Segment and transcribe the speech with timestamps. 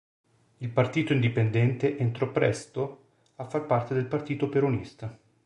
[0.57, 3.03] Il Partito Indipendente entrò presto,
[3.35, 5.15] a far parte del Partito Peronista.